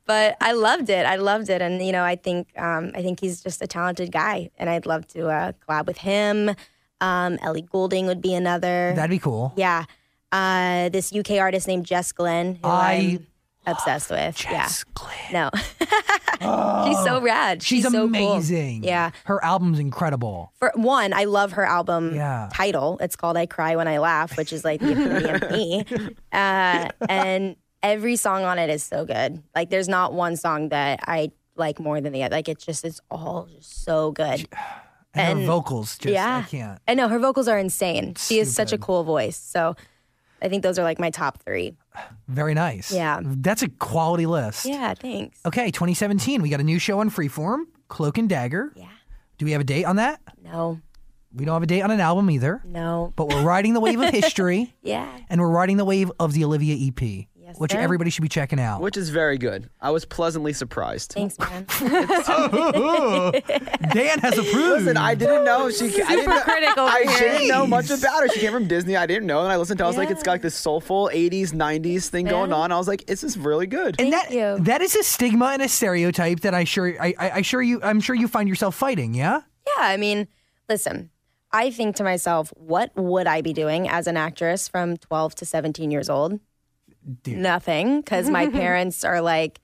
[0.06, 1.06] But I loved it.
[1.06, 4.10] I loved it, and you know, I think um, I think he's just a talented
[4.10, 6.50] guy, and I'd love to uh, collab with him.
[7.00, 8.92] Um, Ellie Goulding would be another.
[8.94, 9.52] That'd be cool.
[9.56, 9.84] Yeah.
[10.32, 13.26] Uh, this UK artist named Jess Glynne, who I I'm
[13.74, 14.36] obsessed with.
[14.36, 15.10] Jess Glynne.
[15.32, 15.50] Yeah.
[15.52, 16.84] No.
[16.86, 17.62] she's so rad.
[17.62, 18.02] She's, so cool.
[18.04, 18.84] amazing.
[18.84, 19.10] Yeah.
[19.24, 20.52] Her album's incredible.
[20.58, 22.48] For one, I love her album Yeah.
[22.52, 22.98] title.
[23.00, 25.84] It's called I Cry When I Laugh, which is like the epitome of me.
[26.32, 29.42] Uh, and every song on it is so good.
[29.54, 32.36] Like there's not one song that I like more than the other.
[32.36, 34.46] Like it's just it's all just so good.
[35.14, 36.42] And, her vocals just yeah.
[36.46, 36.78] I can't.
[36.86, 38.14] I know her vocals are insane.
[38.16, 39.36] She has such a cool voice.
[39.36, 39.74] So
[40.42, 41.76] I think those are like my top three.
[42.28, 42.92] Very nice.
[42.92, 43.20] Yeah.
[43.22, 44.64] That's a quality list.
[44.66, 45.38] Yeah, thanks.
[45.44, 46.40] Okay, 2017.
[46.42, 48.72] We got a new show on Freeform, Cloak and Dagger.
[48.76, 48.86] Yeah.
[49.38, 50.20] Do we have a date on that?
[50.44, 50.80] No,
[51.34, 52.62] We don't have a date on an album either.
[52.64, 53.12] no.
[53.16, 55.08] But we're riding the wave of history Yeah.
[55.28, 57.78] and we're riding the wave of the Olivia EP, Yes, which sir.
[57.80, 58.80] everybody should be checking out.
[58.80, 59.68] Which is very good.
[59.80, 61.12] I was pleasantly surprised.
[61.12, 61.66] Thanks, man.
[61.70, 63.32] Oh, oh.
[63.92, 64.82] Dan has approved.
[64.84, 65.86] Listen, I didn't know she.
[66.02, 67.18] I didn't know, critic over I here.
[67.32, 68.28] didn't know much about her.
[68.28, 68.96] She came from Disney.
[68.96, 69.84] I didn't know, and I listened to.
[69.84, 69.86] it.
[69.86, 72.56] I was like, it's got like this soulful '80s, '90s thing going Yeah.
[72.56, 72.72] on.
[72.72, 73.96] I was like, this is really good.
[74.00, 74.64] and Thank that, you.
[74.64, 77.80] that is a stigma and a stereotype that I sure I, I, I sure you
[77.82, 79.40] I'm sure you find yourself fighting, yeah?
[79.66, 80.28] Yeah, I mean,
[80.68, 81.10] listen,
[81.52, 85.44] I think to myself, what would I be doing as an actress from 12 to
[85.44, 86.38] 17 years old?
[87.22, 87.38] Dude.
[87.38, 89.60] Nothing, because my parents are like,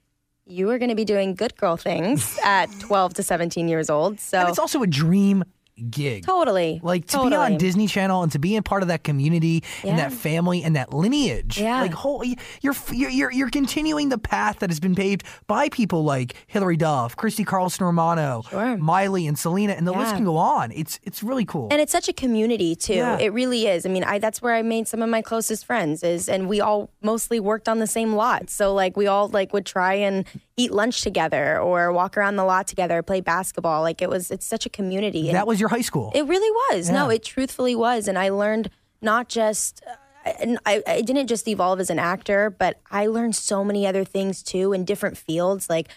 [0.46, 4.12] you are going to be doing good girl things at 12 to 17 years old.
[4.12, 5.44] And So, it's also a dream
[5.91, 6.25] gig.
[6.25, 6.81] Totally.
[6.83, 7.31] Like to totally.
[7.31, 10.62] be on Disney Channel and to be a part of that community and that family
[10.62, 11.59] and that lineage.
[11.61, 11.81] Yeah.
[11.83, 12.25] Like whole,
[12.62, 17.17] you're you're you're continuing the path that has been paved by people like Hilary Duff,
[17.17, 18.77] Christy Carlson Romano, Sure.
[18.77, 20.73] Miley, and Selena, and the list can go on.
[20.73, 21.69] It's it's really cool.
[21.71, 22.95] and it's such a community too.
[22.95, 23.19] Yeah.
[23.19, 23.85] It really is.
[23.87, 26.61] I mean, I that's where I made some of my closest friends is and we
[26.61, 28.51] all mostly worked on the same lot.
[28.51, 30.25] So like we all like would try and
[30.57, 33.83] eat lunch together or walk around the lot together, play basketball.
[33.83, 35.29] Like it was it's such a community.
[35.29, 36.13] And that was your high school.
[36.15, 36.91] it really was.
[36.91, 38.71] No, it truthfully was and I learned
[39.03, 39.83] not just
[40.41, 44.05] and I, I didn't just evolve as an actor, but I learned so many other
[44.05, 45.89] things too in different fields, like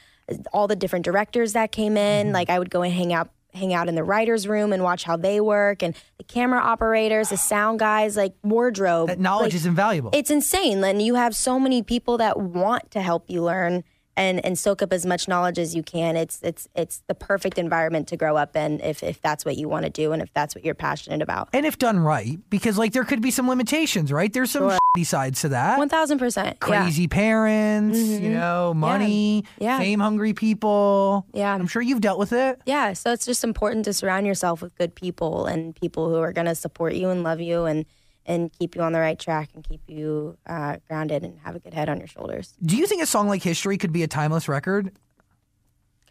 [0.54, 2.28] all the different directors that came in.
[2.28, 2.34] Mm-hmm.
[2.36, 5.04] Like I would go and hang out hang out in the writers' room and watch
[5.04, 9.08] how they work and the camera operators, the sound guys, like wardrobe.
[9.08, 10.12] that knowledge Like, is invaluable.
[10.14, 10.84] it's insane.
[10.84, 13.84] And you have so many people that want to help you learn
[14.20, 16.16] and, and soak up as much knowledge as you can.
[16.18, 19.70] It's it's it's the perfect environment to grow up in if, if that's what you
[19.70, 21.50] want to do and if that's what you're passionate about.
[21.54, 24.32] and if done right, because like there could be some limitations, right?
[24.34, 24.64] There's some
[24.98, 25.78] shitty sides to that.
[25.78, 26.60] One thousand percent.
[26.60, 29.64] Crazy parents, you know, money, Mm-hmm.
[29.64, 29.78] Yeah.
[29.80, 31.26] fame hungry people.
[31.34, 31.54] Yeah.
[31.54, 32.60] I'm sure you've dealt with it.
[32.66, 36.34] Yeah, so it's just important to surround yourself with good people and people who are
[36.34, 37.86] going to support you and love you and
[38.30, 41.60] and keep you on the right track and keep you uh, grounded and have a
[41.60, 42.54] good head on your shoulders.
[42.64, 44.92] Do you think a song like History could be a timeless record?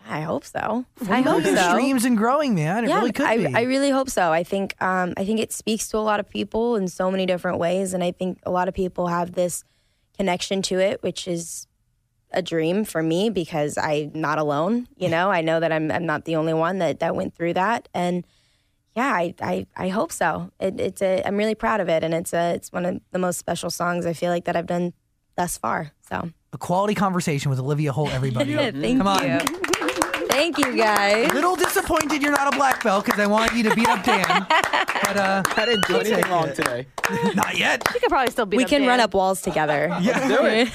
[0.07, 0.85] I hope so.
[1.09, 1.71] I hope so.
[1.71, 2.85] streams and growing, man.
[2.85, 3.55] It yeah, really could I, be.
[3.55, 4.33] I really hope so.
[4.33, 7.25] I think um, I think it speaks to a lot of people in so many
[7.25, 9.65] different ways, and I think a lot of people have this
[10.17, 11.67] connection to it, which is
[12.31, 14.89] a dream for me because I'm not alone.
[14.97, 17.55] You know, I know that I'm I'm not the only one that that went through
[17.55, 18.25] that, and
[18.99, 20.51] yeah, I I, I hope so.
[20.59, 23.19] It, it's a I'm really proud of it, and it's a it's one of the
[23.21, 24.93] most special songs I feel like that I've done
[25.37, 25.93] thus far.
[26.09, 28.55] So a quality conversation with Olivia Holt, everybody.
[28.57, 29.23] thank Come on.
[29.23, 29.39] you,
[30.27, 31.31] thank you guys.
[31.31, 34.03] A Little disappointed you're not a black belt because I wanted you to beat up
[34.05, 34.47] Dan.
[35.09, 36.87] But uh, I didn't do anything wrong today.
[37.35, 37.83] not yet.
[37.95, 38.59] We could probably still be.
[38.59, 39.97] We can run up walls together.
[40.03, 40.75] yeah, Do it.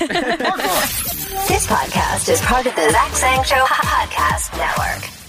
[1.47, 5.22] This podcast is part of the Zach Sang Show Podcast Network.